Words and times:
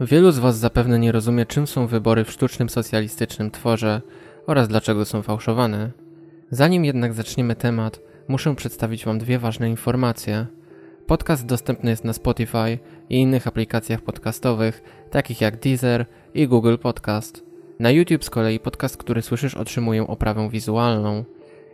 Wielu 0.00 0.32
z 0.32 0.38
Was 0.38 0.58
zapewne 0.58 0.98
nie 0.98 1.12
rozumie, 1.12 1.46
czym 1.46 1.66
są 1.66 1.86
wybory 1.86 2.24
w 2.24 2.30
sztucznym 2.30 2.68
socjalistycznym 2.68 3.50
tworze 3.50 4.02
oraz 4.46 4.68
dlaczego 4.68 5.04
są 5.04 5.22
fałszowane. 5.22 5.90
Zanim 6.50 6.84
jednak 6.84 7.12
zaczniemy 7.12 7.56
temat, 7.56 8.00
muszę 8.28 8.56
przedstawić 8.56 9.04
Wam 9.04 9.18
dwie 9.18 9.38
ważne 9.38 9.70
informacje. 9.70 10.46
Podcast 11.06 11.46
dostępny 11.46 11.90
jest 11.90 12.04
na 12.04 12.12
Spotify 12.12 12.78
i 13.10 13.16
innych 13.16 13.46
aplikacjach 13.46 14.00
podcastowych, 14.00 14.82
takich 15.10 15.40
jak 15.40 15.60
Deezer 15.60 16.06
i 16.34 16.48
Google 16.48 16.76
Podcast. 16.76 17.44
Na 17.78 17.90
YouTube 17.90 18.24
z 18.24 18.30
kolei 18.30 18.60
podcast, 18.60 18.96
który 18.96 19.22
słyszysz, 19.22 19.54
otrzymuje 19.54 20.06
oprawę 20.06 20.50
wizualną. 20.50 21.24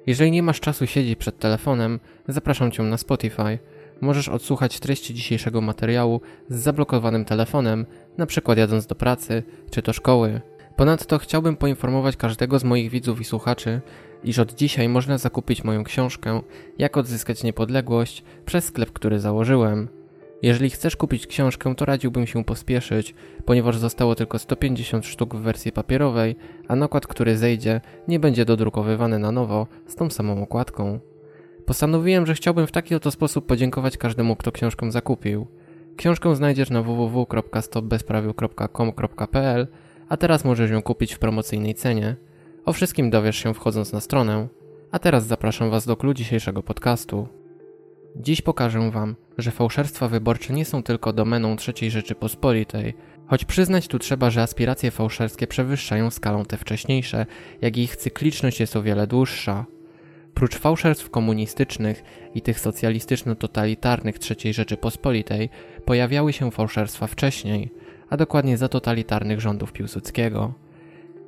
Jeżeli 0.06 0.30
nie 0.30 0.42
masz 0.42 0.60
czasu 0.60 0.86
siedzieć 0.86 1.18
przed 1.18 1.38
telefonem, 1.38 2.00
zapraszam 2.28 2.70
Cię 2.70 2.82
na 2.82 2.96
Spotify. 2.96 3.58
Możesz 4.00 4.28
odsłuchać 4.28 4.80
treści 4.80 5.14
dzisiejszego 5.14 5.60
materiału 5.60 6.20
z 6.48 6.58
zablokowanym 6.58 7.24
telefonem, 7.24 7.86
na 8.18 8.26
przykład 8.26 8.58
jadąc 8.58 8.86
do 8.86 8.94
pracy 8.94 9.42
czy 9.70 9.82
do 9.82 9.92
szkoły. 9.92 10.40
Ponadto 10.76 11.18
chciałbym 11.18 11.56
poinformować 11.56 12.16
każdego 12.16 12.58
z 12.58 12.64
moich 12.64 12.90
widzów 12.90 13.20
i 13.20 13.24
słuchaczy, 13.24 13.80
iż 14.24 14.38
od 14.38 14.54
dzisiaj 14.54 14.88
można 14.88 15.18
zakupić 15.18 15.64
moją 15.64 15.84
książkę 15.84 16.40
Jak 16.78 16.96
odzyskać 16.96 17.42
niepodległość 17.42 18.24
przez 18.46 18.64
sklep, 18.64 18.92
który 18.92 19.20
założyłem. 19.20 19.88
Jeżeli 20.42 20.70
chcesz 20.70 20.96
kupić 20.96 21.26
książkę, 21.26 21.74
to 21.74 21.84
radziłbym 21.84 22.26
się 22.26 22.44
pospieszyć, 22.44 23.14
ponieważ 23.44 23.78
zostało 23.78 24.14
tylko 24.14 24.38
150 24.38 25.06
sztuk 25.06 25.34
w 25.34 25.40
wersji 25.40 25.72
papierowej, 25.72 26.36
a 26.68 26.76
nakład, 26.76 27.06
który 27.06 27.36
zejdzie, 27.36 27.80
nie 28.08 28.20
będzie 28.20 28.44
dodrukowywany 28.44 29.18
na 29.18 29.32
nowo 29.32 29.66
z 29.86 29.94
tą 29.94 30.10
samą 30.10 30.42
okładką. 30.42 31.00
Postanowiłem, 31.66 32.26
że 32.26 32.34
chciałbym 32.34 32.66
w 32.66 32.72
taki 32.72 32.94
oto 32.94 33.10
sposób 33.10 33.46
podziękować 33.46 33.96
każdemu, 33.96 34.36
kto 34.36 34.52
książkę 34.52 34.90
zakupił. 34.90 35.46
Książkę 35.96 36.36
znajdziesz 36.36 36.70
na 36.70 36.82
www.stopbezprawiu.com.pl, 36.82 39.66
a 40.08 40.16
teraz 40.16 40.44
możesz 40.44 40.70
ją 40.70 40.82
kupić 40.82 41.14
w 41.14 41.18
promocyjnej 41.18 41.74
cenie. 41.74 42.16
O 42.64 42.72
wszystkim 42.72 43.10
dowiesz 43.10 43.36
się 43.36 43.54
wchodząc 43.54 43.92
na 43.92 44.00
stronę. 44.00 44.48
A 44.90 44.98
teraz 44.98 45.26
zapraszam 45.26 45.70
Was 45.70 45.86
do 45.86 45.96
klu 45.96 46.14
dzisiejszego 46.14 46.62
podcastu. 46.62 47.28
Dziś 48.16 48.42
pokażę 48.42 48.90
Wam, 48.90 49.16
że 49.38 49.50
fałszerstwa 49.50 50.08
wyborcze 50.08 50.52
nie 50.52 50.64
są 50.64 50.82
tylko 50.82 51.12
domeną 51.12 51.56
III 51.68 51.90
Rzeczypospolitej, 51.90 52.94
choć 53.26 53.44
przyznać 53.44 53.88
tu 53.88 53.98
trzeba, 53.98 54.30
że 54.30 54.42
aspiracje 54.42 54.90
fałszerskie 54.90 55.46
przewyższają 55.46 56.10
skalą 56.10 56.44
te 56.44 56.56
wcześniejsze, 56.56 57.26
jak 57.60 57.76
i 57.76 57.82
ich 57.82 57.96
cykliczność 57.96 58.60
jest 58.60 58.76
o 58.76 58.82
wiele 58.82 59.06
dłuższa. 59.06 59.66
Prócz 60.36 60.56
fałszerstw 60.56 61.10
komunistycznych 61.10 62.04
i 62.34 62.42
tych 62.42 62.60
socjalistyczno-totalitarnych 62.60 64.14
III 64.30 64.54
Rzeczypospolitej 64.54 65.50
pojawiały 65.84 66.32
się 66.32 66.50
fałszerstwa 66.50 67.06
wcześniej, 67.06 67.70
a 68.10 68.16
dokładnie 68.16 68.56
za 68.56 68.68
totalitarnych 68.68 69.40
rządów 69.40 69.72
Piłsudskiego. 69.72 70.52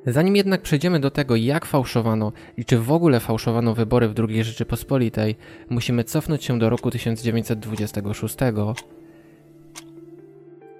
Zanim 0.05 0.35
jednak 0.35 0.61
przejdziemy 0.61 0.99
do 0.99 1.11
tego, 1.11 1.35
jak 1.35 1.65
fałszowano 1.65 2.31
i 2.57 2.65
czy 2.65 2.79
w 2.79 2.91
ogóle 2.91 3.19
fałszowano 3.19 3.73
wybory 3.73 4.07
w 4.09 4.19
II 4.19 4.43
Rzeczypospolitej, 4.43 5.35
musimy 5.69 6.03
cofnąć 6.03 6.43
się 6.43 6.59
do 6.59 6.69
roku 6.69 6.91
1926. 6.91 8.35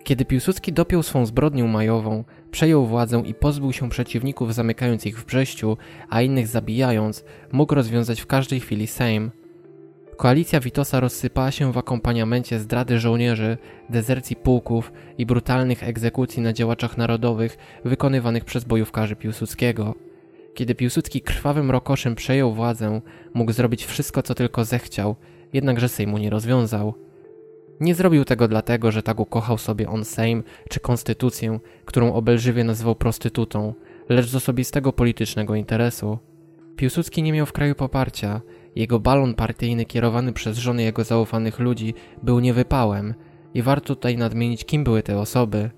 Kiedy 0.03 0.25
Piłsudski 0.25 0.73
dopiął 0.73 1.03
swą 1.03 1.25
zbrodnią 1.25 1.67
majową, 1.67 2.23
przejął 2.51 2.85
władzę 2.85 3.23
i 3.25 3.33
pozbył 3.33 3.73
się 3.73 3.89
przeciwników 3.89 4.53
zamykając 4.53 5.05
ich 5.05 5.19
w 5.19 5.25
Brześciu, 5.25 5.77
a 6.09 6.21
innych 6.21 6.47
zabijając, 6.47 7.23
mógł 7.51 7.75
rozwiązać 7.75 8.21
w 8.21 8.27
każdej 8.27 8.59
chwili 8.59 8.87
Sejm. 8.87 9.31
Koalicja 10.17 10.59
Witosa 10.59 10.99
rozsypała 10.99 11.51
się 11.51 11.71
w 11.71 11.77
akompaniamencie 11.77 12.59
zdrady 12.59 12.99
żołnierzy, 12.99 13.57
dezercji 13.89 14.35
pułków 14.35 14.91
i 15.17 15.25
brutalnych 15.25 15.83
egzekucji 15.83 16.41
na 16.41 16.53
działaczach 16.53 16.97
narodowych 16.97 17.57
wykonywanych 17.85 18.45
przez 18.45 18.63
bojówkarzy 18.63 19.15
Piłsudskiego. 19.15 19.95
Kiedy 20.53 20.75
Piłsudski 20.75 21.21
krwawym 21.21 21.71
rokoszem 21.71 22.15
przejął 22.15 22.53
władzę, 22.53 23.01
mógł 23.33 23.51
zrobić 23.51 23.85
wszystko, 23.85 24.23
co 24.23 24.35
tylko 24.35 24.65
zechciał, 24.65 25.15
jednakże 25.53 25.89
Sejmu 25.89 26.17
nie 26.17 26.29
rozwiązał. 26.29 27.08
Nie 27.79 27.95
zrobił 27.95 28.25
tego 28.25 28.47
dlatego, 28.47 28.91
że 28.91 29.03
tak 29.03 29.19
ukochał 29.19 29.57
sobie 29.57 29.89
on 29.89 30.05
Sejm 30.05 30.43
czy 30.69 30.79
konstytucję, 30.79 31.59
którą 31.85 32.13
obelżywie 32.13 32.63
nazywał 32.63 32.95
prostytutą, 32.95 33.73
lecz 34.09 34.25
z 34.25 34.35
osobistego 34.35 34.93
politycznego 34.93 35.55
interesu. 35.55 36.19
Piłsudski 36.75 37.23
nie 37.23 37.33
miał 37.33 37.45
w 37.45 37.53
kraju 37.53 37.75
poparcia, 37.75 38.41
jego 38.75 38.99
balon 38.99 39.33
partyjny 39.33 39.85
kierowany 39.85 40.33
przez 40.33 40.57
żony 40.57 40.83
jego 40.83 41.03
zaufanych 41.03 41.59
ludzi 41.59 41.93
był 42.23 42.39
niewypałem 42.39 43.13
i 43.53 43.61
warto 43.61 43.95
tutaj 43.95 44.17
nadmienić, 44.17 44.65
kim 44.65 44.83
były 44.83 45.03
te 45.03 45.19
osoby. 45.19 45.69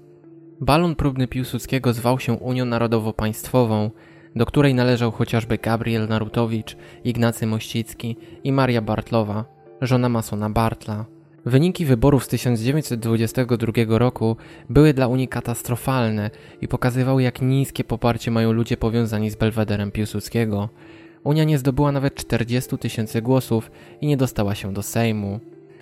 Balon 0.62 0.96
próbny 0.96 1.28
Piłsudskiego 1.28 1.94
zwał 1.94 2.20
się 2.20 2.34
Unią 2.34 2.66
Narodowo-Państwową, 2.66 3.90
do 4.36 4.46
której 4.46 4.74
należał 4.74 5.12
chociażby 5.12 5.58
Gabriel 5.58 6.08
Narutowicz, 6.08 6.78
Ignacy 7.04 7.48
Mościcki 7.48 8.18
i 8.44 8.52
Maria 8.52 8.82
Bartlowa, 8.82 9.46
żona 9.82 10.10
masona 10.10 10.50
Bartla. 10.50 11.21
Wyniki 11.46 11.86
wyborów 11.86 12.24
z 12.24 12.28
1922 12.28 13.98
roku 13.98 14.38
były 14.70 14.94
dla 14.94 15.08
Unii 15.08 15.28
katastrofalne 15.28 16.30
i 16.62 16.68
pokazywały, 16.68 17.24
jak 17.24 17.42
niskie 17.42 17.84
poparcie 17.84 18.32
mają 18.32 18.52
ludzie 18.52 18.78
powiązani 18.78 19.30
z 19.30 19.36
Belwederem 19.36 19.92
Piłsudskiego. 19.92 20.70
Unia 21.24 21.44
nie 21.44 21.58
zdobyła 21.58 21.92
nawet 21.92 22.16
40 22.16 22.78
tysięcy 22.78 23.22
głosów 23.22 23.72
i 24.02 24.08
nie 24.08 24.18
dostała 24.18 24.56
się 24.56 24.74
do 24.74 24.82
Sejmu. 24.82 25.40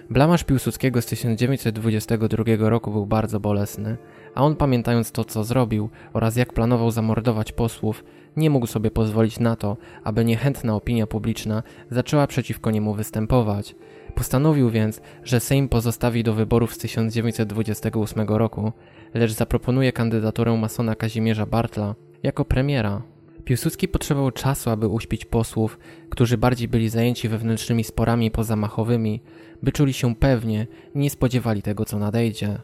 Blamasz 0.09 0.43
Piłsudskiego 0.43 1.01
z 1.01 1.05
1922 1.05 2.69
roku 2.69 2.91
był 2.91 3.05
bardzo 3.05 3.39
bolesny, 3.39 3.97
a 4.35 4.43
on 4.43 4.55
pamiętając 4.55 5.11
to, 5.11 5.25
co 5.25 5.43
zrobił 5.43 5.89
oraz 6.13 6.35
jak 6.35 6.53
planował 6.53 6.91
zamordować 6.91 7.51
posłów, 7.51 8.03
nie 8.37 8.49
mógł 8.49 8.67
sobie 8.67 8.91
pozwolić 8.91 9.39
na 9.39 9.55
to, 9.55 9.77
aby 10.03 10.25
niechętna 10.25 10.75
opinia 10.75 11.07
publiczna 11.07 11.63
zaczęła 11.91 12.27
przeciwko 12.27 12.71
niemu 12.71 12.93
występować. 12.93 13.75
Postanowił 14.15 14.69
więc, 14.69 15.01
że 15.23 15.39
Sejm 15.39 15.69
pozostawi 15.69 16.23
do 16.23 16.33
wyborów 16.33 16.73
z 16.73 16.77
1928 16.77 18.27
roku, 18.27 18.71
lecz 19.13 19.31
zaproponuje 19.31 19.91
kandydaturę 19.91 20.57
masona 20.57 20.95
Kazimierza 20.95 21.45
Bartla 21.45 21.95
jako 22.23 22.45
premiera. 22.45 23.01
Piłsudski 23.45 23.87
potrzebował 23.87 24.31
czasu, 24.31 24.69
aby 24.69 24.87
uśpić 24.87 25.25
posłów, 25.25 25.79
którzy 26.09 26.37
bardziej 26.37 26.67
byli 26.67 26.89
zajęci 26.89 27.29
wewnętrznymi 27.29 27.83
sporami 27.83 28.31
pozamachowymi, 28.31 29.21
by 29.63 29.71
czuli 29.71 29.93
się 29.93 30.15
pewnie 30.15 30.67
i 30.95 30.99
nie 30.99 31.09
spodziewali 31.09 31.61
tego, 31.61 31.85
co 31.85 31.99
nadejdzie. 31.99 32.57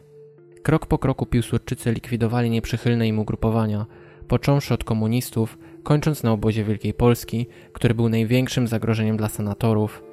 Krok 0.62 0.86
po 0.86 0.98
kroku 0.98 1.26
Piłsudczycy 1.26 1.92
likwidowali 1.92 2.50
nieprzychylne 2.50 3.08
im 3.08 3.18
ugrupowania, 3.18 3.86
począwszy 4.28 4.74
od 4.74 4.84
komunistów, 4.84 5.58
kończąc 5.82 6.22
na 6.22 6.32
obozie 6.32 6.64
Wielkiej 6.64 6.94
Polski, 6.94 7.46
który 7.72 7.94
był 7.94 8.08
największym 8.08 8.68
zagrożeniem 8.68 9.16
dla 9.16 9.28
senatorów. 9.28 10.05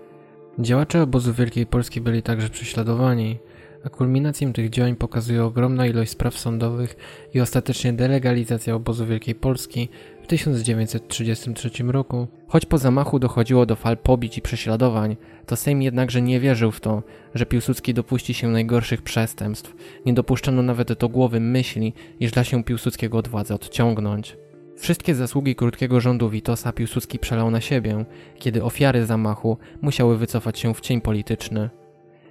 Działacze 0.60 1.02
obozu 1.02 1.34
Wielkiej 1.34 1.66
Polski 1.66 2.02
byli 2.02 2.24
także 2.24 2.50
prześladowani, 2.50 3.38
a 3.86 3.90
kulminacją 3.90 4.54
tych 4.54 4.70
działań 4.70 4.96
pokazuje 4.96 5.44
ogromna 5.44 5.88
ilość 5.88 6.12
spraw 6.12 6.38
sądowych 6.38 6.96
i 7.34 7.42
ostatecznie 7.42 7.94
delegalizacja 7.94 8.76
obozu 8.76 9.06
Wielkiej 9.06 9.36
Polski 9.36 9.90
w 10.24 10.28
1933 10.28 11.84
roku. 11.84 12.28
Choć 12.48 12.66
po 12.66 12.78
zamachu 12.78 13.20
dochodziło 13.20 13.66
do 13.66 13.76
fal 13.76 13.98
pobić 13.98 14.38
i 14.38 14.42
prześladowań, 14.42 15.18
to 15.46 15.56
Sejm 15.56 15.82
jednakże 15.82 16.22
nie 16.22 16.40
wierzył 16.40 16.72
w 16.72 16.80
to, 16.80 17.04
że 17.36 17.46
Piłsudski 17.46 17.94
dopuści 17.94 18.34
się 18.34 18.48
najgorszych 18.48 19.02
przestępstw. 19.02 19.76
Nie 20.06 20.14
dopuszczano 20.14 20.62
nawet 20.62 20.94
do 20.94 21.10
głowy 21.10 21.40
myśli, 21.40 21.94
iż 22.20 22.32
da 22.32 22.44
się 22.44 22.64
Piłsudskiego 22.64 23.18
od 23.18 23.28
władzy 23.28 23.54
odciągnąć. 23.54 24.38
Wszystkie 24.78 25.16
zasługi 25.16 25.56
krótkiego 25.56 26.00
rządu 26.00 26.30
Witosa 26.30 26.72
Piłsudski 26.72 27.20
przelał 27.20 27.52
na 27.52 27.62
siebie, 27.62 28.06
kiedy 28.40 28.64
ofiary 28.64 29.06
zamachu 29.06 29.58
musiały 29.82 30.18
wycofać 30.18 30.60
się 30.60 30.74
w 30.74 30.82
cień 30.82 31.02
polityczny. 31.02 31.70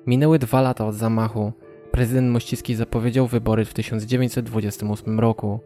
Minęły 0.06 0.38
dwa 0.38 0.60
lata 0.60 0.86
od 0.86 0.94
zamachu. 0.94 1.52
Prezydent 1.90 2.30
Mościcki 2.30 2.74
zapowiedział 2.74 3.26
wybory 3.26 3.64
w 3.64 3.74
1928 3.74 5.20
roku. 5.20 5.60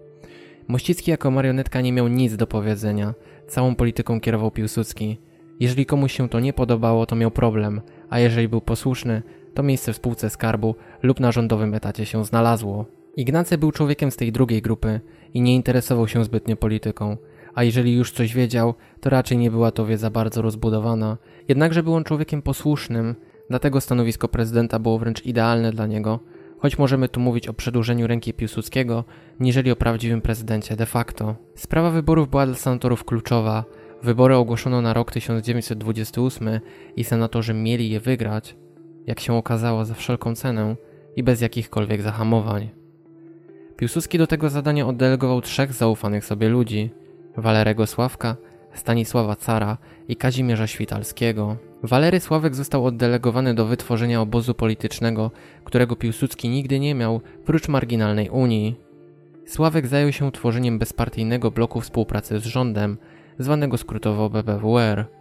Mościcki 0.68 1.10
jako 1.10 1.30
marionetka 1.30 1.80
nie 1.80 1.92
miał 1.92 2.08
nic 2.08 2.36
do 2.36 2.46
powiedzenia. 2.46 3.14
Całą 3.48 3.74
polityką 3.74 4.20
kierował 4.20 4.50
Piłsudski. 4.50 5.18
Jeżeli 5.60 5.86
komuś 5.86 6.12
się 6.12 6.28
to 6.28 6.40
nie 6.40 6.52
podobało, 6.52 7.06
to 7.06 7.16
miał 7.16 7.30
problem, 7.30 7.80
a 8.10 8.18
jeżeli 8.18 8.48
był 8.48 8.60
posłuszny, 8.60 9.22
to 9.54 9.62
miejsce 9.62 9.92
w 9.92 9.96
spółce 9.96 10.30
skarbu 10.30 10.74
lub 11.02 11.20
na 11.20 11.32
rządowym 11.32 11.74
etacie 11.74 12.06
się 12.06 12.24
znalazło. 12.24 12.84
Ignacy 13.16 13.58
był 13.58 13.72
człowiekiem 13.72 14.10
z 14.10 14.16
tej 14.16 14.32
drugiej 14.32 14.62
grupy 14.62 15.00
i 15.34 15.40
nie 15.40 15.54
interesował 15.54 16.08
się 16.08 16.24
zbytnio 16.24 16.56
polityką, 16.56 17.16
a 17.54 17.64
jeżeli 17.64 17.94
już 17.94 18.12
coś 18.12 18.34
wiedział, 18.34 18.74
to 19.00 19.10
raczej 19.10 19.38
nie 19.38 19.50
była 19.50 19.70
to 19.70 19.86
wiedza 19.86 20.10
bardzo 20.10 20.42
rozbudowana. 20.42 21.16
Jednakże 21.48 21.82
był 21.82 21.94
on 21.94 22.04
człowiekiem 22.04 22.42
posłusznym, 22.42 23.14
dlatego 23.50 23.80
stanowisko 23.80 24.28
prezydenta 24.28 24.78
było 24.78 24.98
wręcz 24.98 25.26
idealne 25.26 25.72
dla 25.72 25.86
niego, 25.86 26.20
choć 26.58 26.78
możemy 26.78 27.08
tu 27.08 27.20
mówić 27.20 27.48
o 27.48 27.54
przedłużeniu 27.54 28.06
ręki 28.06 28.34
Piłsudskiego, 28.34 29.04
niżeli 29.40 29.70
o 29.70 29.76
prawdziwym 29.76 30.20
prezydencie 30.20 30.76
de 30.76 30.86
facto. 30.86 31.36
Sprawa 31.54 31.90
wyborów 31.90 32.30
była 32.30 32.46
dla 32.46 32.54
senatorów 32.54 33.04
kluczowa. 33.04 33.64
Wybory 34.02 34.36
ogłoszono 34.36 34.82
na 34.82 34.94
rok 34.94 35.12
1928 35.12 36.60
i 36.96 37.04
senatorzy 37.04 37.54
mieli 37.54 37.90
je 37.90 38.00
wygrać, 38.00 38.56
jak 39.06 39.20
się 39.20 39.34
okazało, 39.34 39.84
za 39.84 39.94
wszelką 39.94 40.34
cenę 40.34 40.76
i 41.16 41.22
bez 41.22 41.40
jakichkolwiek 41.40 42.02
zahamowań. 42.02 42.75
Piłsudski 43.76 44.18
do 44.18 44.26
tego 44.26 44.50
zadania 44.50 44.86
oddelegował 44.86 45.40
trzech 45.40 45.72
zaufanych 45.72 46.24
sobie 46.24 46.48
ludzi: 46.48 46.90
Walerego 47.36 47.86
Sławka, 47.86 48.36
Stanisława 48.74 49.36
Cara 49.36 49.78
i 50.08 50.16
Kazimierza 50.16 50.66
Świtalskiego. 50.66 51.56
Walery 51.82 52.20
Sławek 52.20 52.54
został 52.54 52.86
oddelegowany 52.86 53.54
do 53.54 53.66
wytworzenia 53.66 54.20
obozu 54.20 54.54
politycznego, 54.54 55.30
którego 55.64 55.96
Piłsudski 55.96 56.48
nigdy 56.48 56.80
nie 56.80 56.94
miał, 56.94 57.20
prócz 57.44 57.68
marginalnej 57.68 58.30
Unii. 58.30 58.76
Sławek 59.46 59.86
zajął 59.86 60.12
się 60.12 60.32
tworzeniem 60.32 60.78
bezpartyjnego 60.78 61.50
bloku 61.50 61.80
współpracy 61.80 62.40
z 62.40 62.44
rządem, 62.44 62.98
zwanego 63.38 63.78
skrótowo 63.78 64.30
BBWR. 64.30 65.15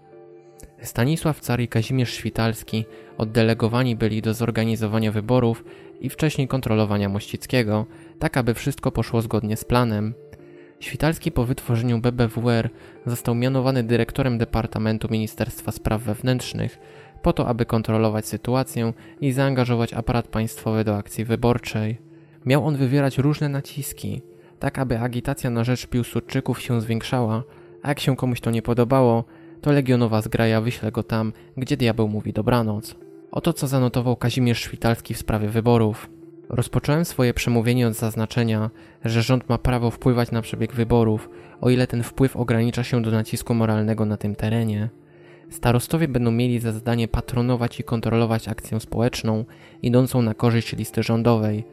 Stanisław 0.82 1.40
Car 1.40 1.60
i 1.60 1.68
Kazimierz 1.68 2.14
Świtalski 2.14 2.86
oddelegowani 3.18 3.96
byli 3.96 4.22
do 4.22 4.34
zorganizowania 4.34 5.12
wyborów 5.12 5.64
i 6.02 6.10
wcześniej 6.10 6.48
kontrolowania 6.48 7.10
Mościckiego, 7.10 7.86
tak 8.20 8.38
aby 8.38 8.54
wszystko 8.54 8.92
poszło 8.92 9.22
zgodnie 9.22 9.58
z 9.58 9.64
planem. 9.64 10.14
Świtalski 10.80 11.32
po 11.32 11.46
wytworzeniu 11.46 12.00
BBWR 12.00 12.70
został 13.06 13.36
mianowany 13.36 13.84
dyrektorem 13.84 14.38
Departamentu 14.38 15.08
Ministerstwa 15.12 15.72
Spraw 15.72 16.02
Wewnętrznych, 16.02 16.80
po 17.22 17.34
to 17.34 17.48
aby 17.48 17.66
kontrolować 17.66 18.28
sytuację 18.28 18.94
i 19.22 19.32
zaangażować 19.32 19.94
aparat 19.94 20.28
państwowy 20.28 20.84
do 20.84 20.98
akcji 20.98 21.26
wyborczej. 21.26 21.98
Miał 22.46 22.66
on 22.66 22.76
wywierać 22.78 23.18
różne 23.18 23.50
naciski, 23.50 24.22
tak 24.60 24.80
aby 24.80 25.00
agitacja 25.00 25.50
na 25.50 25.64
rzecz 25.64 25.88
Piłsudczyków 25.88 26.62
się 26.62 26.82
zwiększała, 26.82 27.44
a 27.82 27.90
jak 27.90 28.00
się 28.00 28.16
komuś 28.16 28.42
to 28.42 28.52
nie 28.52 28.62
podobało, 28.62 29.24
to 29.62 29.72
legionowa 29.72 30.22
zgraja 30.22 30.62
wyśle 30.62 30.92
go 30.92 31.04
tam, 31.04 31.34
gdzie 31.58 31.78
diabeł 31.78 32.08
mówi 32.08 32.34
dobranoc. 32.34 32.96
Oto 33.32 33.54
co 33.54 33.68
zanotował 33.68 34.16
Kazimierz 34.16 34.62
Świtalski 34.62 35.14
w 35.14 35.18
sprawie 35.18 35.48
wyborów. 35.48 36.10
Rozpocząłem 36.50 37.06
swoje 37.06 37.34
przemówienie 37.34 37.88
od 37.88 37.94
zaznaczenia, 37.94 38.70
że 39.06 39.22
rząd 39.22 39.50
ma 39.50 39.58
prawo 39.58 39.92
wpływać 39.92 40.32
na 40.32 40.42
przebieg 40.42 40.74
wyborów, 40.74 41.30
o 41.62 41.70
ile 41.70 41.88
ten 41.88 42.04
wpływ 42.04 42.38
ogranicza 42.38 42.84
się 42.84 43.02
do 43.02 43.12
nacisku 43.12 43.54
moralnego 43.54 44.06
na 44.06 44.18
tym 44.18 44.36
terenie. 44.36 44.90
Starostowie 45.50 46.08
będą 46.08 46.32
mieli 46.32 46.60
za 46.60 46.72
zadanie 46.72 47.08
patronować 47.08 47.80
i 47.80 47.84
kontrolować 47.84 48.48
akcję 48.48 48.80
społeczną 48.80 49.46
idącą 49.82 50.22
na 50.22 50.34
korzyść 50.34 50.76
listy 50.78 51.04
rządowej. 51.04 51.64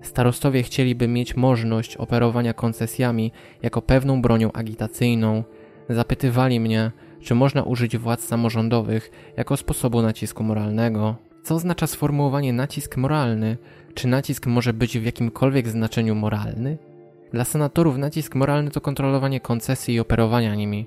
Starostowie 0.00 0.62
chcieliby 0.62 1.08
mieć 1.08 1.36
możliwość 1.36 1.96
operowania 1.96 2.54
koncesjami 2.54 3.32
jako 3.62 3.82
pewną 3.82 4.22
bronią 4.22 4.52
agitacyjną. 4.52 5.44
Zapytywali 5.88 6.60
mnie, 6.60 6.90
czy 7.22 7.34
można 7.34 7.62
użyć 7.62 7.98
władz 7.98 8.24
samorządowych 8.24 9.10
jako 9.36 9.56
sposobu 9.56 10.02
nacisku 10.02 10.42
moralnego. 10.42 11.16
Co 11.42 11.54
oznacza 11.54 11.86
sformułowanie 11.86 12.52
nacisk 12.52 12.96
moralny? 12.96 13.56
Czy 13.94 14.08
nacisk 14.08 14.46
może 14.46 14.72
być 14.72 14.98
w 14.98 15.04
jakimkolwiek 15.04 15.68
znaczeniu 15.68 16.14
moralny? 16.14 16.78
Dla 17.32 17.44
senatorów 17.44 17.98
nacisk 17.98 18.34
moralny 18.34 18.70
to 18.70 18.80
kontrolowanie 18.80 19.40
koncesji 19.40 19.94
i 19.94 20.00
operowania 20.00 20.54
nimi. 20.54 20.86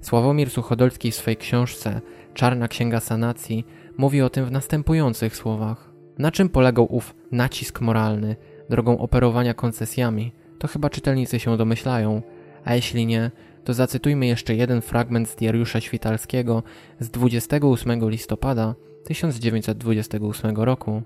Sławomir 0.00 0.50
Suchodolski 0.50 1.10
w 1.10 1.14
swej 1.14 1.36
książce 1.36 2.00
Czarna 2.34 2.68
Księga 2.68 3.00
Sanacji 3.00 3.66
mówi 3.96 4.22
o 4.22 4.30
tym 4.30 4.44
w 4.44 4.50
następujących 4.50 5.36
słowach. 5.36 5.90
Na 6.18 6.30
czym 6.30 6.48
polegał 6.48 6.94
ów 6.94 7.14
nacisk 7.32 7.80
moralny 7.80 8.36
drogą 8.70 8.98
operowania 8.98 9.54
koncesjami? 9.54 10.32
To 10.58 10.68
chyba 10.68 10.90
czytelnicy 10.90 11.38
się 11.38 11.56
domyślają, 11.56 12.22
a 12.64 12.74
jeśli 12.74 13.06
nie, 13.06 13.30
to 13.64 13.74
zacytujmy 13.74 14.26
jeszcze 14.26 14.54
jeden 14.54 14.80
fragment 14.80 15.28
z 15.28 15.36
diariusza 15.36 15.80
Świtalskiego 15.80 16.62
z 17.00 17.10
28 17.10 18.08
listopada 18.10 18.74
1928 19.04 20.56
roku. 20.56 21.02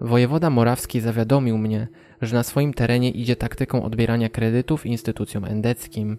Wojewoda 0.00 0.50
Morawski 0.50 1.00
zawiadomił 1.00 1.58
mnie, 1.58 1.88
że 2.22 2.36
na 2.36 2.42
swoim 2.42 2.74
terenie 2.74 3.10
idzie 3.10 3.36
taktyką 3.36 3.82
odbierania 3.82 4.28
kredytów 4.28 4.86
instytucjom 4.86 5.44
endeckim. 5.44 6.18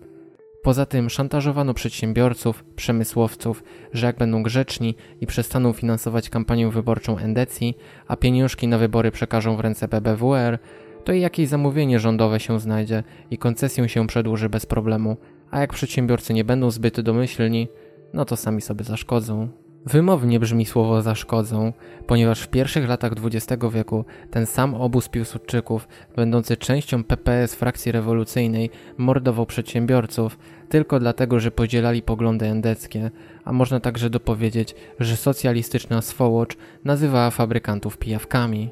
Poza 0.63 0.85
tym 0.85 1.09
szantażowano 1.09 1.73
przedsiębiorców, 1.73 2.63
przemysłowców, 2.75 3.63
że 3.93 4.05
jak 4.05 4.17
będą 4.17 4.43
grzeczni 4.43 4.95
i 5.21 5.27
przestaną 5.27 5.73
finansować 5.73 6.29
kampanię 6.29 6.69
wyborczą 6.69 7.17
endecji, 7.17 7.77
a 8.07 8.15
pieniążki 8.15 8.67
na 8.67 8.77
wybory 8.77 9.11
przekażą 9.11 9.55
w 9.55 9.59
ręce 9.59 9.87
BBWR, 9.87 10.59
to 11.03 11.13
i 11.13 11.21
jakieś 11.21 11.47
zamówienie 11.47 11.99
rządowe 11.99 12.39
się 12.39 12.59
znajdzie 12.59 13.03
i 13.31 13.37
koncesję 13.37 13.89
się 13.89 14.07
przedłuży 14.07 14.49
bez 14.49 14.65
problemu, 14.65 15.17
a 15.51 15.59
jak 15.59 15.73
przedsiębiorcy 15.73 16.33
nie 16.33 16.43
będą 16.43 16.71
zbyt 16.71 17.01
domyślni, 17.01 17.67
no 18.13 18.25
to 18.25 18.37
sami 18.37 18.61
sobie 18.61 18.83
zaszkodzą. 18.83 19.49
Wymownie 19.85 20.39
brzmi 20.39 20.65
słowo 20.65 21.01
zaszkodzą, 21.01 21.73
ponieważ 22.07 22.41
w 22.41 22.47
pierwszych 22.47 22.89
latach 22.89 23.11
XX 23.23 23.63
wieku 23.73 24.05
ten 24.31 24.45
sam 24.45 24.75
obóz 24.75 25.09
Piłsudczyków, 25.09 25.87
będący 26.15 26.57
częścią 26.57 27.03
PPS 27.03 27.55
frakcji 27.55 27.91
rewolucyjnej, 27.91 28.69
mordował 28.97 29.45
przedsiębiorców 29.45 30.37
tylko 30.69 30.99
dlatego, 30.99 31.39
że 31.39 31.51
podzielali 31.51 32.01
poglądy 32.01 32.45
endeckie, 32.45 33.11
a 33.45 33.53
można 33.53 33.79
także 33.79 34.09
dopowiedzieć, 34.09 34.75
że 34.99 35.15
socjalistyczna 35.17 36.01
swołocz 36.01 36.57
nazywała 36.85 37.29
fabrykantów 37.31 37.97
pijawkami. 37.97 38.69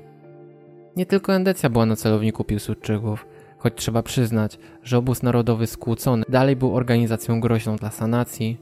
Nie 0.96 1.06
tylko 1.06 1.34
endecja 1.34 1.70
była 1.70 1.86
na 1.86 1.96
celowniku 1.96 2.44
Piłsudczyków, 2.44 3.26
choć 3.60 3.74
trzeba 3.76 4.04
przyznać, 4.04 4.60
że 4.84 4.98
obóz 4.98 5.24
narodowy 5.24 5.68
skłócony 5.68 6.24
dalej 6.30 6.56
był 6.56 6.76
organizacją 6.76 7.40
groźną 7.40 7.76
dla 7.76 7.92
sanacji, 7.92 8.58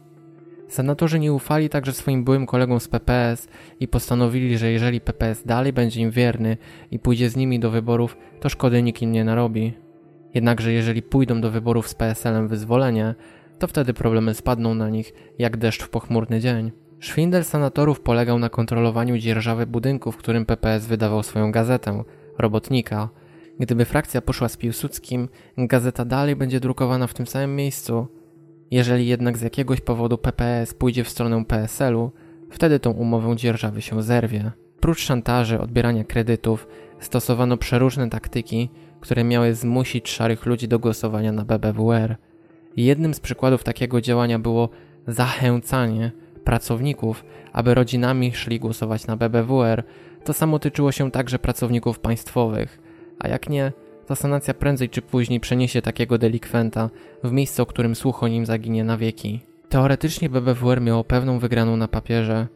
Senatorzy 0.67 1.19
nie 1.19 1.33
ufali 1.33 1.69
także 1.69 1.94
swoim 1.94 2.23
byłym 2.23 2.45
kolegom 2.45 2.79
z 2.79 2.88
PPS 2.88 3.47
i 3.79 3.88
postanowili, 3.88 4.57
że 4.57 4.71
jeżeli 4.71 5.01
PPS 5.01 5.44
dalej 5.44 5.73
będzie 5.73 6.01
im 6.01 6.11
wierny 6.11 6.57
i 6.91 6.99
pójdzie 6.99 7.29
z 7.29 7.35
nimi 7.35 7.59
do 7.59 7.71
wyborów, 7.71 8.17
to 8.39 8.49
szkody 8.49 8.83
nikt 8.83 9.01
im 9.01 9.11
nie 9.11 9.23
narobi. 9.23 9.73
Jednakże 10.33 10.73
jeżeli 10.73 11.01
pójdą 11.01 11.41
do 11.41 11.51
wyborów 11.51 11.88
z 11.88 11.93
PSL-em 11.95 12.47
wyzwolenie, 12.47 13.15
to 13.59 13.67
wtedy 13.67 13.93
problemy 13.93 14.33
spadną 14.33 14.73
na 14.73 14.89
nich 14.89 15.13
jak 15.39 15.57
deszcz 15.57 15.83
w 15.83 15.89
pochmurny 15.89 16.39
dzień. 16.39 16.71
Szwindel 17.00 17.43
senatorów 17.43 18.01
polegał 18.01 18.39
na 18.39 18.50
kontrolowaniu 18.50 19.17
dzierżawy 19.17 19.67
budynku, 19.67 20.11
w 20.11 20.17
którym 20.17 20.45
PPS 20.45 20.85
wydawał 20.85 21.23
swoją 21.23 21.51
gazetę, 21.51 22.03
Robotnika. 22.38 23.09
Gdyby 23.59 23.86
frakcja 23.86 24.21
poszła 24.21 24.50
z 24.50 24.57
Piłsudskim, 24.57 25.30
gazeta 25.57 26.06
dalej 26.06 26.36
będzie 26.36 26.59
drukowana 26.59 27.07
w 27.07 27.13
tym 27.13 27.27
samym 27.27 27.56
miejscu, 27.56 28.07
jeżeli 28.71 29.07
jednak 29.07 29.38
z 29.38 29.42
jakiegoś 29.42 29.81
powodu 29.81 30.18
PPS 30.18 30.74
pójdzie 30.74 31.04
w 31.04 31.09
stronę 31.09 31.45
PSL-u, 31.45 32.12
wtedy 32.51 32.79
tą 32.79 32.91
umowę 32.91 33.36
dzierżawy 33.36 33.81
się 33.81 34.03
zerwie. 34.03 34.51
Prócz 34.79 35.00
szantaży, 35.00 35.60
odbierania 35.60 36.03
kredytów, 36.03 36.67
stosowano 37.00 37.58
przeróżne 37.58 38.10
taktyki, 38.10 38.70
które 39.00 39.24
miały 39.24 39.53
zmusić 39.53 40.10
szarych 40.10 40.46
ludzi 40.46 40.67
do 40.67 40.79
głosowania 40.79 41.31
na 41.31 41.46
BBWR. 41.46 42.15
Jednym 42.77 43.13
z 43.13 43.20
przykładów 43.20 43.63
takiego 43.63 44.01
działania 44.01 44.39
było 44.39 44.70
zachęcanie 45.08 46.12
pracowników, 46.43 47.25
aby 47.53 47.74
rodzinami 47.74 48.34
szli 48.34 48.60
głosować 48.60 49.08
na 49.08 49.17
BBWR. 49.17 49.84
To 50.24 50.34
samo 50.34 50.60
tyczyło 50.60 50.91
się 50.91 51.12
także 51.12 51.39
pracowników 51.39 52.00
państwowych, 52.00 52.87
a 53.19 53.27
jak 53.27 53.50
nie, 53.50 53.71
ta 54.07 54.15
sanacja 54.15 54.53
prędzej 54.53 54.89
czy 54.89 55.01
później 55.01 55.39
przeniesie 55.39 55.81
takiego 55.81 56.17
delikwenta 56.17 56.89
w 57.24 57.31
miejsce, 57.31 57.63
o 57.63 57.65
którym 57.65 57.95
słuch 57.95 58.24
o 58.24 58.27
nim 58.27 58.45
zaginie 58.45 58.83
na 58.83 58.97
wieki. 58.97 59.39
Teoretycznie 59.69 60.29
BBWR 60.29 60.81
miało 60.81 61.03
pewną 61.03 61.39
wygraną 61.39 61.77
na 61.77 61.88
papierze. 61.88 62.47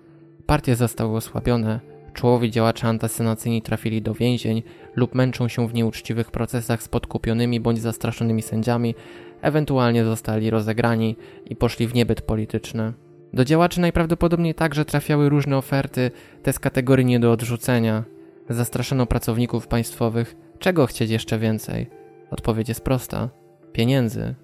Partie 0.46 0.75
zostały 0.75 1.18
osłabione, 1.18 1.80
czołowi 2.13 2.51
działacze 2.51 2.88
antasenacyjni 2.88 3.62
trafili 3.62 4.01
do 4.01 4.13
więzień 4.13 4.63
lub 4.96 5.15
męczą 5.15 5.48
się 5.48 5.68
w 5.68 5.74
nieuczciwych 5.74 6.32
procesach 6.32 6.84
z 6.84 6.88
podkupionymi 6.88 7.60
bądź 7.60 7.80
zastraszonymi 7.80 8.41
sędziami, 8.41 8.96
ewentualnie 9.41 10.06
zostali 10.06 10.50
rozegrani 10.50 11.15
i 11.46 11.56
poszli 11.56 11.88
w 11.88 11.94
niebyt 11.94 12.22
polityczny. 12.22 12.94
Do 13.34 13.46
działaczy 13.46 13.82
najprawdopodobniej 13.82 14.56
także 14.56 14.86
trafiały 14.86 15.30
różne 15.30 15.58
oferty, 15.58 16.12
te 16.44 16.53
z 16.53 16.60
kategorii 16.60 17.06
nie 17.06 17.20
do 17.20 17.32
odrzucenia. 17.32 18.03
Zastraszono 18.50 19.06
pracowników 19.06 19.68
państwowych, 19.68 20.36
Czego 20.62 20.88
chcieć 20.88 21.12
jeszcze 21.12 21.39
więcej? 21.39 21.89
Odpowiedź 22.32 22.70
jest 22.70 22.82
prosta: 22.82 23.30
pieniędzy. 23.74 24.36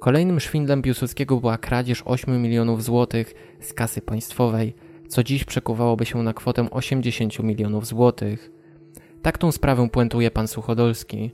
Kolejnym 0.00 0.40
szwindlem 0.40 0.82
Piłsudskiego 0.82 1.40
była 1.40 1.58
kradzież 1.58 2.02
8 2.04 2.42
milionów 2.42 2.84
złotych 2.84 3.34
z 3.60 3.72
kasy 3.72 4.00
państwowej, 4.00 4.74
co 5.08 5.22
dziś 5.22 5.44
przekuwałoby 5.44 6.06
się 6.06 6.22
na 6.22 6.34
kwotę 6.34 6.70
80 6.70 7.38
milionów 7.38 7.86
złotych. 7.86 8.50
Tak 9.22 9.38
tą 9.38 9.52
sprawę 9.52 9.88
puentuje 9.88 10.30
pan 10.30 10.48
Suchodolski. 10.48 11.30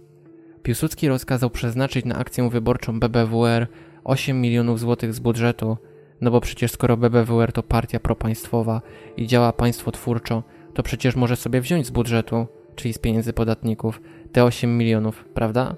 Piłsudski 0.63 1.09
rozkazał 1.09 1.51
przeznaczyć 1.51 2.05
na 2.05 2.17
akcję 2.17 2.51
wyborczą 2.51 3.01
BBWR 3.01 3.67
8 4.05 4.41
milionów 4.41 4.81
złotych 4.81 5.15
z 5.15 5.19
budżetu, 5.19 5.77
no 6.21 6.31
bo 6.31 6.41
przecież 6.41 6.73
skoro 6.73 6.97
BBWR 6.97 7.53
to 7.53 7.63
partia 7.63 8.01
propaństwowa 8.01 8.83
i 9.17 9.27
działa 9.27 9.53
państwo 9.53 9.93
twórczo, 9.93 10.43
to 10.75 10.83
przecież 10.83 11.17
może 11.17 11.37
sobie 11.37 11.61
wziąć 11.61 11.87
z 11.87 11.91
budżetu 11.91 12.47
czyli 12.79 12.95
z 12.95 12.99
pieniędzy 12.99 13.33
podatników, 13.33 14.01
te 14.33 14.45
8 14.45 14.79
milionów, 14.79 15.25
prawda? 15.35 15.77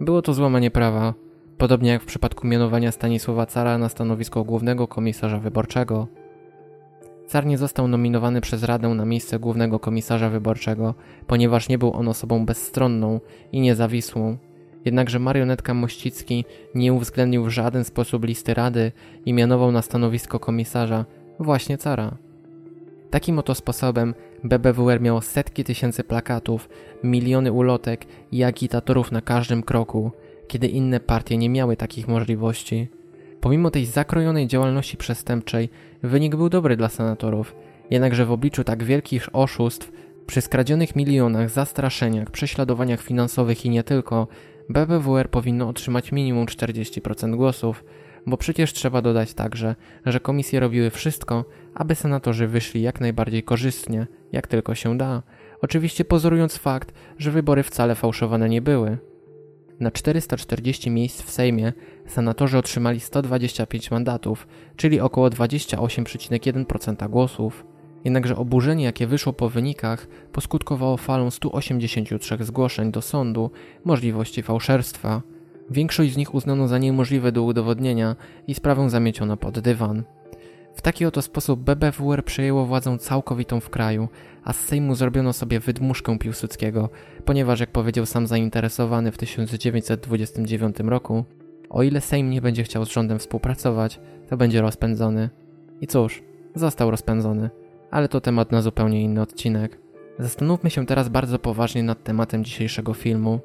Było 0.00 0.22
to 0.22 0.34
złamanie 0.34 0.70
prawa, 0.70 1.14
podobnie 1.58 1.90
jak 1.90 2.02
w 2.02 2.06
przypadku 2.06 2.46
mianowania 2.46 2.92
Stanisława 2.92 3.46
Cara 3.46 3.78
na 3.78 3.88
stanowisko 3.88 4.44
głównego 4.44 4.88
komisarza 4.88 5.38
wyborczego. 5.38 6.06
Car 7.26 7.46
nie 7.46 7.58
został 7.58 7.88
nominowany 7.88 8.40
przez 8.40 8.62
Radę 8.62 8.88
na 8.88 9.04
miejsce 9.04 9.38
głównego 9.38 9.78
komisarza 9.78 10.30
wyborczego, 10.30 10.94
ponieważ 11.26 11.68
nie 11.68 11.78
był 11.78 11.92
on 11.92 12.08
osobą 12.08 12.46
bezstronną 12.46 13.20
i 13.52 13.60
niezawisłą. 13.60 14.36
Jednakże 14.84 15.18
marionetka 15.18 15.74
Mościcki 15.74 16.44
nie 16.74 16.92
uwzględnił 16.92 17.44
w 17.44 17.48
żaden 17.48 17.84
sposób 17.84 18.24
listy 18.24 18.54
Rady 18.54 18.92
i 19.26 19.32
mianował 19.32 19.72
na 19.72 19.82
stanowisko 19.82 20.40
komisarza 20.40 21.04
właśnie 21.38 21.78
cara. 21.78 22.16
Takim 23.10 23.38
oto 23.38 23.54
sposobem 23.54 24.14
BBWR 24.44 25.00
miało 25.00 25.20
setki 25.20 25.64
tysięcy 25.64 26.04
plakatów, 26.04 26.68
miliony 27.04 27.52
ulotek 27.52 28.06
i 28.32 28.44
agitatorów 28.44 29.12
na 29.12 29.20
każdym 29.20 29.62
kroku, 29.62 30.12
kiedy 30.48 30.68
inne 30.68 31.00
partie 31.00 31.36
nie 31.36 31.48
miały 31.48 31.76
takich 31.76 32.08
możliwości. 32.08 32.88
Pomimo 33.40 33.70
tej 33.70 33.86
zakrojonej 33.86 34.46
działalności 34.46 34.96
przestępczej, 34.96 35.68
wynik 36.02 36.36
był 36.36 36.48
dobry 36.48 36.76
dla 36.76 36.88
senatorów, 36.88 37.54
jednakże 37.90 38.26
w 38.26 38.32
obliczu 38.32 38.64
tak 38.64 38.84
wielkich 38.84 39.28
oszustw, 39.32 39.92
przy 40.26 40.40
skradzionych 40.40 40.96
milionach, 40.96 41.50
zastraszeniach, 41.50 42.30
prześladowaniach 42.30 43.02
finansowych 43.02 43.66
i 43.66 43.70
nie 43.70 43.82
tylko, 43.82 44.28
BBWR 44.68 45.30
powinno 45.30 45.68
otrzymać 45.68 46.12
minimum 46.12 46.46
40% 46.46 47.36
głosów, 47.36 47.84
bo 48.26 48.36
przecież 48.36 48.72
trzeba 48.72 49.02
dodać 49.02 49.34
także, 49.34 49.74
że 50.06 50.20
komisje 50.20 50.60
robiły 50.60 50.90
wszystko, 50.90 51.44
aby 51.74 51.94
senatorzy 51.94 52.46
wyszli 52.46 52.82
jak 52.82 53.00
najbardziej 53.00 53.42
korzystnie, 53.42 54.06
jak 54.32 54.46
tylko 54.46 54.74
się 54.74 54.98
da, 54.98 55.22
oczywiście 55.62 56.04
pozorując 56.04 56.56
fakt, 56.56 56.92
że 57.18 57.30
wybory 57.30 57.62
wcale 57.62 57.94
fałszowane 57.94 58.48
nie 58.48 58.62
były. 58.62 58.98
Na 59.80 59.90
440 59.90 60.90
miejsc 60.90 61.22
w 61.22 61.30
Sejmie 61.30 61.72
senatorzy 62.06 62.58
otrzymali 62.58 63.00
125 63.00 63.90
mandatów, 63.90 64.46
czyli 64.76 65.00
około 65.00 65.28
28,1% 65.28 67.10
głosów. 67.10 67.64
Jednakże 68.04 68.36
oburzenie, 68.36 68.84
jakie 68.84 69.06
wyszło 69.06 69.32
po 69.32 69.48
wynikach, 69.48 70.06
poskutkowało 70.32 70.96
falą 70.96 71.30
183 71.30 72.36
zgłoszeń 72.40 72.92
do 72.92 73.02
sądu 73.02 73.50
możliwości 73.84 74.42
fałszerstwa. 74.42 75.22
Większość 75.70 76.12
z 76.12 76.16
nich 76.16 76.34
uznano 76.34 76.68
za 76.68 76.78
niemożliwe 76.78 77.32
do 77.32 77.42
udowodnienia 77.42 78.16
i 78.46 78.54
sprawę 78.54 78.90
zamieciono 78.90 79.36
pod 79.36 79.60
dywan. 79.60 80.04
W 80.74 80.82
taki 80.82 81.06
oto 81.06 81.22
sposób 81.22 81.60
BBWR 81.60 82.24
przejęło 82.24 82.66
władzę 82.66 82.98
całkowitą 82.98 83.60
w 83.60 83.70
kraju, 83.70 84.08
a 84.44 84.52
z 84.52 84.60
Sejmu 84.60 84.94
zrobiono 84.94 85.32
sobie 85.32 85.60
wydmuszkę 85.60 86.18
Piłsudskiego, 86.18 86.88
ponieważ 87.24 87.60
jak 87.60 87.70
powiedział 87.70 88.06
sam 88.06 88.26
zainteresowany 88.26 89.12
w 89.12 89.18
1929 89.18 90.76
roku, 90.80 91.24
o 91.70 91.82
ile 91.82 92.00
Sejm 92.00 92.30
nie 92.30 92.40
będzie 92.40 92.62
chciał 92.62 92.84
z 92.84 92.92
rządem 92.92 93.18
współpracować, 93.18 94.00
to 94.28 94.36
będzie 94.36 94.60
rozpędzony. 94.60 95.30
I 95.80 95.86
cóż, 95.86 96.22
został 96.54 96.90
rozpędzony, 96.90 97.50
ale 97.90 98.08
to 98.08 98.20
temat 98.20 98.52
na 98.52 98.62
zupełnie 98.62 99.02
inny 99.02 99.22
odcinek. 99.22 99.78
Zastanówmy 100.18 100.70
się 100.70 100.86
teraz 100.86 101.08
bardzo 101.08 101.38
poważnie 101.38 101.82
nad 101.82 102.04
tematem 102.04 102.44
dzisiejszego 102.44 102.94
filmu. 102.94 103.40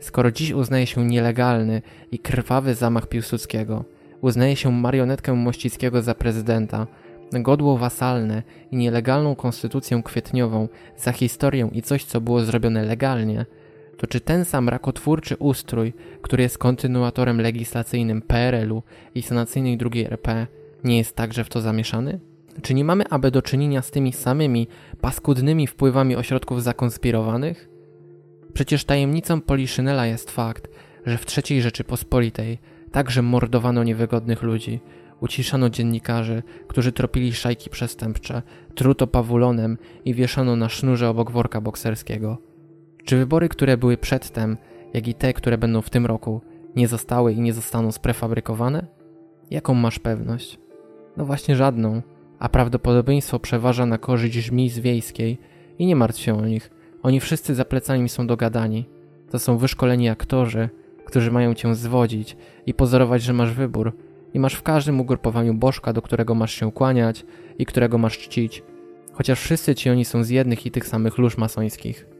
Skoro 0.00 0.30
dziś 0.30 0.52
uznaje 0.52 0.86
się 0.86 1.06
nielegalny 1.06 1.82
i 2.12 2.18
krwawy 2.18 2.74
zamach 2.74 3.06
Piłsudskiego, 3.06 3.84
uznaje 4.20 4.56
się 4.56 4.72
marionetkę 4.72 5.34
Mościckiego 5.34 6.02
za 6.02 6.14
prezydenta, 6.14 6.86
godło 7.32 7.78
wasalne 7.78 8.42
i 8.70 8.76
nielegalną 8.76 9.34
konstytucję 9.34 10.02
kwietniową 10.04 10.68
za 10.96 11.12
historię 11.12 11.68
i 11.72 11.82
coś, 11.82 12.04
co 12.04 12.20
było 12.20 12.40
zrobione 12.40 12.84
legalnie, 12.84 13.46
to 13.96 14.06
czy 14.06 14.20
ten 14.20 14.44
sam 14.44 14.68
rakotwórczy 14.68 15.36
ustrój, 15.36 15.92
który 16.22 16.42
jest 16.42 16.58
kontynuatorem 16.58 17.40
legislacyjnym 17.40 18.22
PRL-u 18.22 18.82
i 19.14 19.22
sanacyjnej 19.22 19.78
II 19.92 20.06
RP, 20.06 20.46
nie 20.84 20.98
jest 20.98 21.16
także 21.16 21.44
w 21.44 21.48
to 21.48 21.60
zamieszany? 21.60 22.20
Czy 22.62 22.74
nie 22.74 22.84
mamy 22.84 23.04
aby 23.10 23.30
do 23.30 23.42
czynienia 23.42 23.82
z 23.82 23.90
tymi 23.90 24.12
samymi 24.12 24.68
paskudnymi 25.00 25.66
wpływami 25.66 26.16
ośrodków 26.16 26.62
zakonspirowanych? 26.62 27.75
Przecież 28.56 28.84
tajemnicą 28.84 29.40
Poliszynela 29.40 30.06
jest 30.06 30.30
fakt, 30.30 30.68
że 31.06 31.18
w 31.18 31.26
III 31.38 31.62
Rzeczypospolitej 31.62 32.58
także 32.92 33.22
mordowano 33.22 33.84
niewygodnych 33.84 34.42
ludzi, 34.42 34.80
uciszano 35.20 35.70
dziennikarzy, 35.70 36.42
którzy 36.68 36.92
tropili 36.92 37.32
szajki 37.32 37.70
przestępcze, 37.70 38.42
truto 38.74 39.06
pawulonem 39.06 39.78
i 40.04 40.14
wieszano 40.14 40.56
na 40.56 40.68
sznurze 40.68 41.08
obok 41.08 41.30
worka 41.30 41.60
bokserskiego. 41.60 42.38
Czy 43.04 43.16
wybory, 43.16 43.48
które 43.48 43.76
były 43.76 43.96
przedtem, 43.96 44.56
jak 44.94 45.08
i 45.08 45.14
te, 45.14 45.32
które 45.32 45.58
będą 45.58 45.82
w 45.82 45.90
tym 45.90 46.06
roku, 46.06 46.40
nie 46.76 46.88
zostały 46.88 47.32
i 47.32 47.40
nie 47.40 47.52
zostaną 47.52 47.92
sprefabrykowane? 47.92 48.86
Jaką 49.50 49.74
masz 49.74 49.98
pewność? 49.98 50.58
No 51.16 51.24
właśnie 51.24 51.56
żadną, 51.56 52.02
a 52.38 52.48
prawdopodobieństwo 52.48 53.38
przeważa 53.38 53.86
na 53.86 53.98
korzyść 53.98 54.34
żmij 54.34 54.68
z 54.68 54.78
wiejskiej 54.78 55.38
i 55.78 55.86
nie 55.86 55.96
martw 55.96 56.20
się 56.20 56.38
o 56.38 56.46
nich. 56.46 56.75
Oni 57.06 57.20
wszyscy 57.20 57.54
za 57.54 57.64
plecami 57.64 58.08
są 58.08 58.26
dogadani. 58.26 58.88
To 59.30 59.38
są 59.38 59.58
wyszkoleni 59.58 60.08
aktorzy, 60.08 60.68
którzy 61.04 61.30
mają 61.30 61.54
cię 61.54 61.74
zwodzić 61.74 62.36
i 62.66 62.74
pozorować, 62.74 63.22
że 63.22 63.32
masz 63.32 63.52
wybór. 63.52 63.92
I 64.34 64.40
masz 64.40 64.54
w 64.54 64.62
każdym 64.62 65.00
ugrupowaniu 65.00 65.54
bożka, 65.54 65.92
do 65.92 66.02
którego 66.02 66.34
masz 66.34 66.54
się 66.54 66.72
kłaniać 66.72 67.24
i 67.58 67.66
którego 67.66 67.98
masz 67.98 68.18
czcić. 68.18 68.62
Chociaż 69.12 69.40
wszyscy 69.40 69.74
ci 69.74 69.90
oni 69.90 70.04
są 70.04 70.24
z 70.24 70.28
jednych 70.28 70.66
i 70.66 70.70
tych 70.70 70.86
samych 70.86 71.18
lóż 71.18 71.36
masońskich. 71.36 72.15